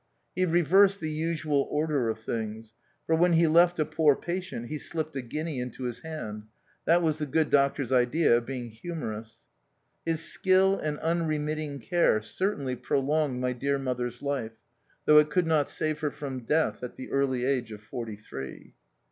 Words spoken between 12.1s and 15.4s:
certainly prolonged my dear mother's life, though it